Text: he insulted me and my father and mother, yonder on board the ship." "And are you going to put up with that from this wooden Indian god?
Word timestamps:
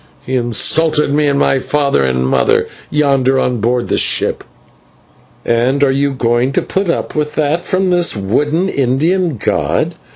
he 0.25 0.33
insulted 0.35 1.13
me 1.13 1.27
and 1.27 1.37
my 1.37 1.59
father 1.59 2.03
and 2.03 2.25
mother, 2.25 2.67
yonder 2.89 3.39
on 3.39 3.59
board 3.61 3.87
the 3.87 3.99
ship." 3.99 4.43
"And 5.45 5.83
are 5.83 5.91
you 5.91 6.11
going 6.15 6.53
to 6.53 6.63
put 6.63 6.89
up 6.89 7.13
with 7.13 7.35
that 7.35 7.63
from 7.63 7.91
this 7.91 8.17
wooden 8.17 8.67
Indian 8.67 9.37
god? 9.37 9.93